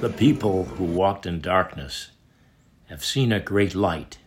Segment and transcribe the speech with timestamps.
[0.00, 2.12] The people who walked in darkness
[2.86, 4.18] have seen a great light.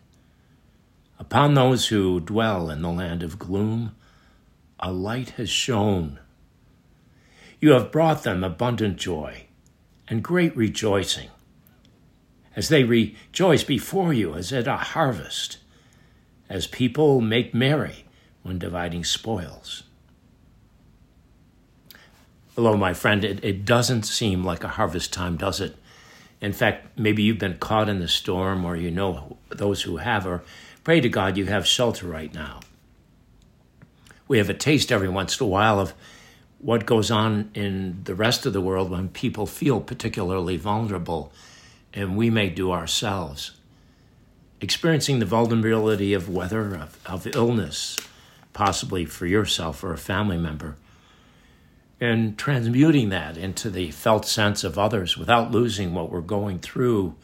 [1.18, 3.96] Upon those who dwell in the land of gloom,
[4.82, 6.20] a light has shone.
[7.62, 9.46] You have brought them abundant joy
[10.10, 11.30] and great rejoicing,
[12.54, 15.60] as they rejoice before you as at a harvest,
[16.50, 18.04] as people make merry
[18.44, 19.84] when dividing spoils.
[22.64, 23.26] Hello, my friend.
[23.26, 25.76] It, it doesn't seem like a harvest time, does it?
[26.42, 30.28] In fact, maybe you've been caught in the storm or you know those who have,
[30.28, 30.44] or
[30.84, 32.60] pray to God you have shelter right now.
[34.28, 35.96] We have a taste every once in a while of
[36.60, 41.34] what goes on in the rest of the world when people feel particularly vulnerable,
[41.96, 43.54] and we may do ourselves.
[44.62, 47.98] Experiencing the vulnerability of weather, of, of illness,
[48.54, 50.76] possibly for yourself or a family member
[52.02, 57.16] and transmuting that into the felt sense of others without losing what we're going through,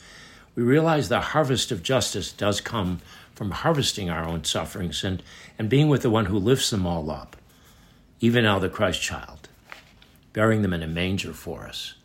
[0.54, 3.00] we realize the harvest of justice does come
[3.34, 5.22] from harvesting our own sufferings and,
[5.58, 7.36] and being with the one who lifts them all up,
[8.20, 9.50] even now the Christ child,
[10.32, 11.96] bearing them in a manger for us.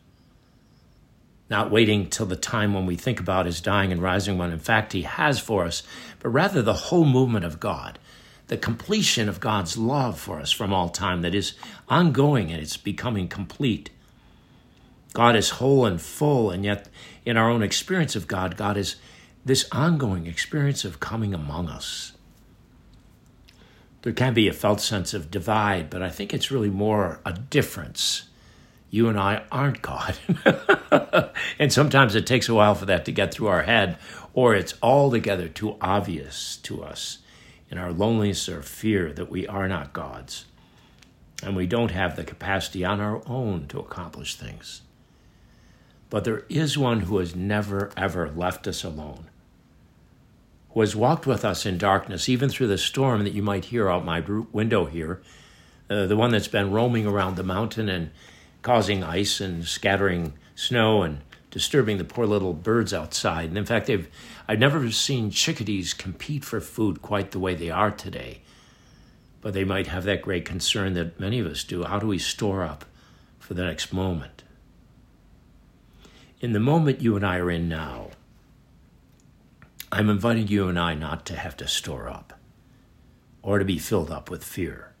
[1.49, 4.59] Not waiting till the time when we think about his dying and rising when in
[4.59, 5.83] fact he has for us,
[6.19, 7.99] but rather the whole movement of God
[8.53, 11.53] the completion of God's love for us from all time that is
[11.89, 13.89] ongoing and it's becoming complete.
[15.11, 16.87] God is whole and full, and yet
[17.25, 18.97] in our own experience of God, God is
[19.43, 22.13] this ongoing experience of coming among us.
[24.03, 27.33] There can be a felt sense of divide, but I think it's really more a
[27.33, 28.27] difference.
[28.91, 30.15] You and I aren't God.
[31.57, 33.97] and sometimes it takes a while for that to get through our head,
[34.35, 37.17] or it's altogether too obvious to us
[37.73, 40.45] in our loneliness or fear that we are not God's
[41.41, 44.83] and we don't have the capacity on our own to accomplish things.
[46.11, 49.25] But there is one who has never, ever left us alone,
[50.69, 53.89] who has walked with us in darkness, even through the storm that you might hear
[53.89, 54.19] out my
[54.51, 55.23] window here,
[55.89, 58.11] uh, the one that's been roaming around the mountain and
[58.61, 61.21] causing ice and scattering snow and
[61.53, 63.47] disturbing the poor little birds outside.
[63.47, 64.09] And in fact, they've,
[64.47, 68.41] I've never seen chickadees compete for food quite the way they are today.
[69.39, 71.83] But they might have that great concern that many of us do.
[71.83, 72.85] How do we store up
[73.37, 74.41] for the next moment?
[76.41, 78.09] In the moment you and I are in now,
[79.91, 82.39] I'm inviting you and I not to have to store up
[83.43, 84.95] or to be filled up with fear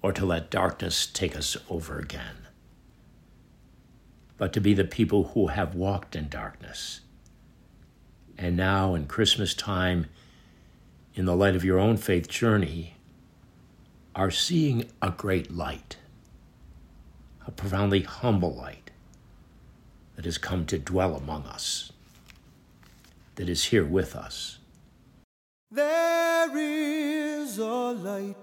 [0.00, 2.46] or to let darkness take us over again
[4.40, 7.00] but to be the people who have walked in darkness.
[8.38, 10.06] And now, in Christmas time,
[11.14, 12.94] in the light of your own faith journey,
[14.14, 15.98] are seeing a great light,
[17.46, 18.90] a profoundly humble light
[20.16, 21.92] that has come to dwell among us,
[23.34, 24.56] that is here with us.
[25.70, 28.36] There is a light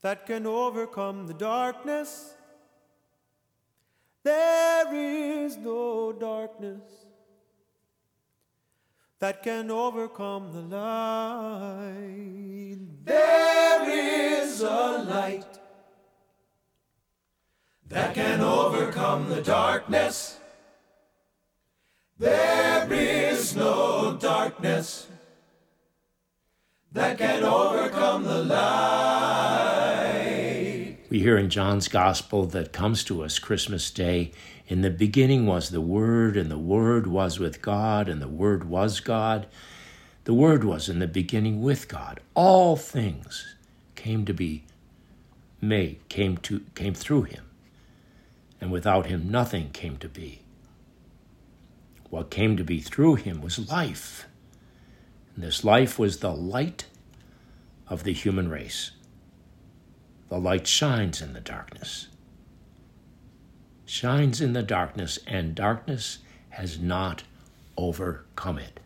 [0.00, 2.32] that can overcome the darkness
[4.22, 6.82] there is no darkness
[9.18, 11.96] that can overcome the light.
[13.04, 15.58] There is a light
[17.88, 20.38] that can overcome the darkness.
[22.18, 25.06] There is no darkness
[26.92, 29.79] that can overcome the light.
[31.10, 34.30] We hear in John's Gospel that comes to us Christmas Day
[34.68, 38.62] In the beginning was the Word, and the Word was with God, and the Word
[38.62, 39.48] was God.
[40.22, 42.20] The Word was in the beginning with God.
[42.34, 43.56] All things
[43.96, 44.62] came to be
[45.60, 47.44] made, came, to, came through him.
[48.60, 50.42] And without him, nothing came to be.
[52.08, 54.28] What came to be through him was life.
[55.34, 56.84] And this life was the light
[57.88, 58.92] of the human race.
[60.30, 62.06] The light shines in the darkness.
[63.84, 66.18] Shines in the darkness, and darkness
[66.50, 67.24] has not
[67.76, 68.78] overcome it.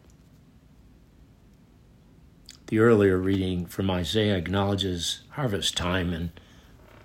[2.69, 6.31] The earlier reading from Isaiah acknowledges harvest time, and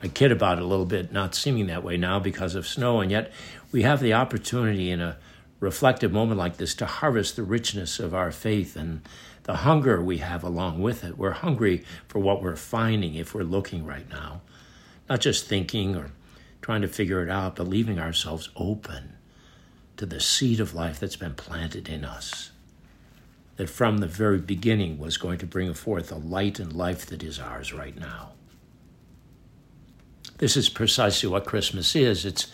[0.02, 3.02] I kid about it a little bit, not seeming that way now because of snow,
[3.02, 3.34] and yet
[3.74, 5.18] we have the opportunity in a
[5.60, 9.02] reflective moment like this to harvest the richness of our faith and
[9.44, 11.18] the hunger we have along with it.
[11.18, 14.42] We're hungry for what we're finding if we're looking right now,
[15.10, 16.12] not just thinking or
[16.62, 19.16] trying to figure it out, but leaving ourselves open
[19.98, 22.52] to the seed of life that's been planted in us.
[23.58, 27.24] That from the very beginning was going to bring forth a light and life that
[27.24, 28.32] is ours right now.
[30.38, 32.24] This is precisely what Christmas is.
[32.24, 32.48] It's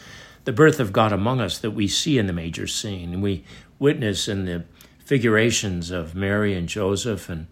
[0.46, 3.44] the birth of God among us that we see in the major scene, and we
[3.78, 4.64] witness in the
[5.04, 7.48] figurations of Mary and Joseph and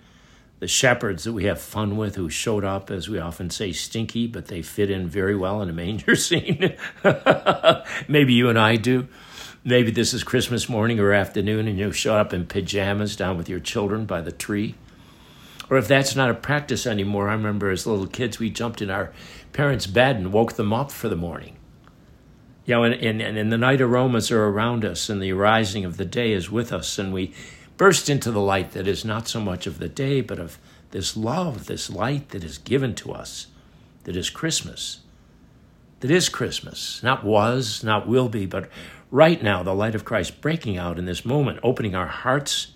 [0.60, 4.28] the shepherds that we have fun with who showed up, as we often say, stinky,
[4.28, 6.75] but they fit in very well in a manger scene.
[8.07, 9.07] Maybe you and I do.
[9.66, 13.50] Maybe this is Christmas morning or afternoon and you show up in pajamas down with
[13.50, 14.75] your children by the tree.
[15.69, 18.90] Or if that's not a practice anymore, I remember as little kids we jumped in
[18.90, 19.13] our
[19.54, 21.57] parents' bed and woke them up for the morning.
[22.65, 25.98] You know, and, and, and the night aromas are around us and the rising of
[25.98, 27.33] the day is with us and we
[27.77, 30.57] burst into the light that is not so much of the day, but of
[30.92, 33.48] this love, this light that is given to us,
[34.04, 35.00] that is Christmas.
[36.01, 37.01] That is Christmas.
[37.01, 38.69] Not was, not will be, but
[39.09, 42.74] right now, the light of Christ breaking out in this moment, opening our hearts,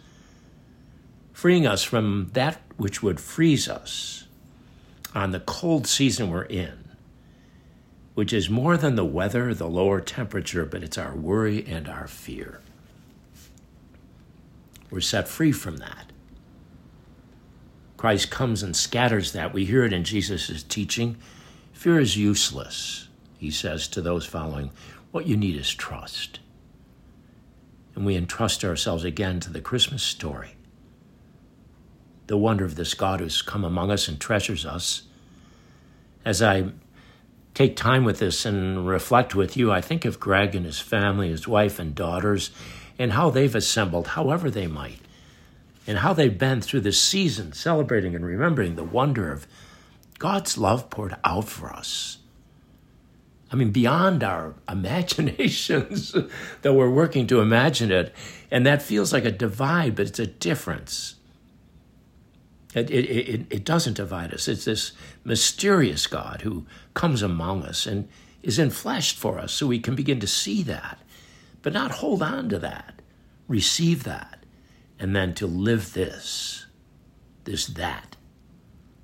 [1.33, 4.25] freeing us from that which would freeze us
[5.13, 6.86] on the cold season we're in,
[8.17, 12.07] which is more than the weather, the lower temperature, but it's our worry and our
[12.07, 12.59] fear.
[14.89, 16.11] We're set free from that.
[17.95, 19.53] Christ comes and scatters that.
[19.53, 21.17] We hear it in Jesus' teaching.
[21.73, 24.71] Fear is useless, he says to those following.
[25.11, 26.39] What you need is trust.
[27.93, 30.55] And we entrust ourselves again to the Christmas story.
[32.25, 35.03] The wonder of this God who's come among us and treasures us.
[36.25, 36.71] As I
[37.57, 41.29] take time with this and reflect with you, I think of Greg and his family,
[41.29, 42.51] his wife and daughters,
[42.99, 44.99] and how they've assembled, however they might,
[45.87, 49.47] and how they've been through this season, celebrating and remembering the wonder of
[50.19, 52.19] God's love poured out for us.
[53.51, 56.15] I mean, beyond our imaginations,
[56.61, 58.13] that we're working to imagine it.
[58.51, 61.15] And that feels like a divide, but it's a difference.
[62.73, 64.47] It, it, it, it doesn't divide us.
[64.47, 64.91] It's this
[65.23, 68.07] mysterious God who comes among us and
[68.43, 70.99] is enfleshed for us so we can begin to see that
[71.67, 73.01] but not hold on to that.
[73.49, 74.45] Receive that.
[74.99, 76.65] And then to live this,
[77.43, 78.15] this that,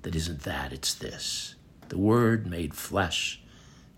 [0.00, 1.56] that isn't that, it's this.
[1.90, 3.42] The Word made flesh,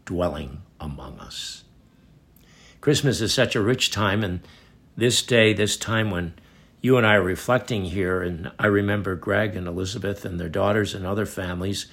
[0.04, 1.62] dwelling among us.
[2.80, 4.40] Christmas is such a rich time, and
[4.96, 6.34] this day, this time when
[6.80, 10.94] you and I are reflecting here, and I remember Greg and Elizabeth and their daughters
[10.94, 11.86] and other families,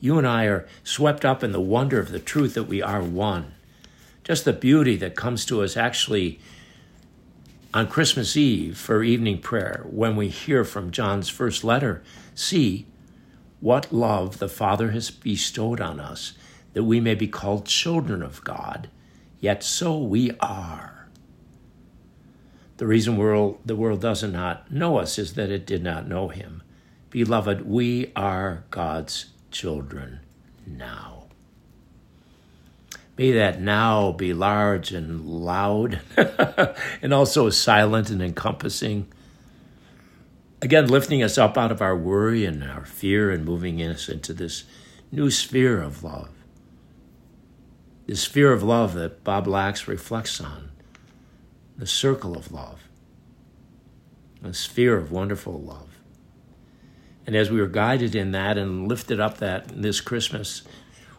[0.00, 3.02] you and I are swept up in the wonder of the truth that we are
[3.02, 3.54] one
[4.30, 6.38] just the beauty that comes to us actually
[7.72, 12.02] on Christmas Eve for evening prayer when we hear from John's first letter
[12.34, 12.86] see
[13.60, 16.34] what love the Father has bestowed on us
[16.72, 18.88] that we may be called children of God,
[19.40, 20.99] yet so we are.
[22.80, 26.28] The reason world, the world does not know us is that it did not know
[26.28, 26.62] him.
[27.10, 30.20] Beloved, we are God's children
[30.66, 31.24] now.
[33.18, 36.00] May that now be large and loud
[37.02, 39.08] and also silent and encompassing.
[40.62, 44.32] Again, lifting us up out of our worry and our fear and moving us into
[44.32, 44.64] this
[45.12, 46.30] new sphere of love.
[48.06, 50.69] This sphere of love that Bob Lax reflects on,
[51.80, 52.82] the circle of love,
[54.44, 55.88] a sphere of wonderful love.
[57.26, 60.62] And as we were guided in that and lifted up that this Christmas,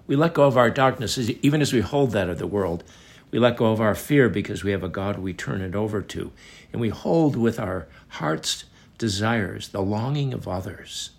[0.06, 2.84] we let go of our darkness, even as we hold that of the world.
[3.32, 6.00] We let go of our fear because we have a God we turn it over
[6.02, 6.32] to.
[6.72, 8.66] And we hold with our heart's
[9.00, 11.10] desires the longing of others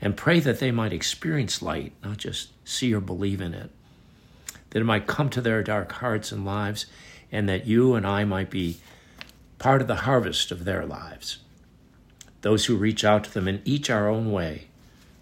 [0.00, 3.70] and pray that they might experience light, not just see or believe in it.
[4.70, 6.86] That it might come to their dark hearts and lives,
[7.30, 8.78] and that you and I might be
[9.58, 11.38] part of the harvest of their lives.
[12.42, 14.68] Those who reach out to them in each our own way,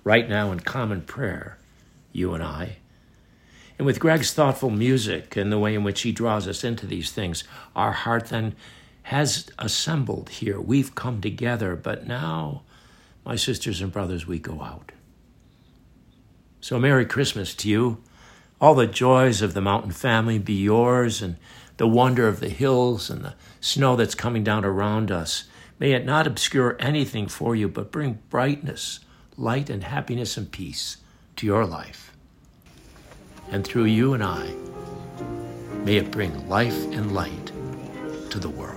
[0.04, 1.58] right now in common prayer,
[2.12, 2.76] you and I.
[3.78, 7.10] And with Greg's thoughtful music and the way in which he draws us into these
[7.10, 7.44] things,
[7.74, 8.54] our heart then
[9.04, 10.60] has assembled here.
[10.60, 12.62] We've come together, but now,
[13.24, 14.92] my sisters and brothers, we go out.
[16.60, 18.02] So, Merry Christmas to you.
[18.60, 21.36] All the joys of the mountain family be yours, and
[21.76, 25.44] the wonder of the hills and the snow that's coming down around us.
[25.78, 29.00] May it not obscure anything for you, but bring brightness,
[29.36, 30.96] light, and happiness and peace
[31.36, 32.12] to your life.
[33.50, 34.52] And through you and I,
[35.84, 37.52] may it bring life and light
[38.30, 38.75] to the world.